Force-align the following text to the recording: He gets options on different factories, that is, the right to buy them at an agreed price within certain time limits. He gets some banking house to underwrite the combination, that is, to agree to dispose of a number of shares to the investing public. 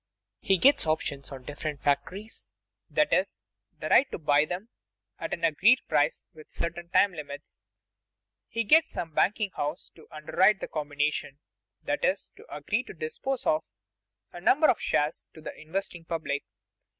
He 0.39 0.57
gets 0.57 0.87
options 0.87 1.31
on 1.31 1.43
different 1.43 1.79
factories, 1.79 2.47
that 2.89 3.13
is, 3.13 3.39
the 3.79 3.87
right 3.89 4.09
to 4.11 4.17
buy 4.17 4.45
them 4.45 4.69
at 5.19 5.31
an 5.31 5.43
agreed 5.43 5.79
price 5.87 6.25
within 6.33 6.49
certain 6.49 6.89
time 6.89 7.13
limits. 7.13 7.61
He 8.47 8.63
gets 8.63 8.89
some 8.89 9.13
banking 9.13 9.51
house 9.51 9.91
to 9.93 10.07
underwrite 10.09 10.59
the 10.59 10.67
combination, 10.67 11.37
that 11.83 12.03
is, 12.03 12.33
to 12.37 12.47
agree 12.51 12.81
to 12.85 12.95
dispose 12.95 13.45
of 13.45 13.61
a 14.33 14.41
number 14.41 14.69
of 14.71 14.81
shares 14.81 15.27
to 15.35 15.39
the 15.41 15.55
investing 15.55 16.03
public. 16.03 16.45